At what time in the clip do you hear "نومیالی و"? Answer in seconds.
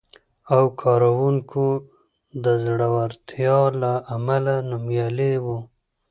4.69-5.45